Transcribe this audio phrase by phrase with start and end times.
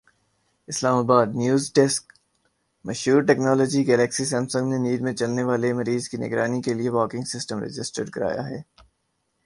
[0.67, 2.03] اسلام آبادنیو news desk
[2.85, 7.57] مشہور technology Galaxy Samsung نے نیند میں چلنے والے مریض کی نگرانی کیلئے والکنگ سسٹم
[7.63, 8.61] رجسٹرڈ کرایا ہے